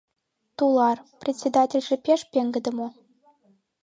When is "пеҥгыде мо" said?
2.31-2.87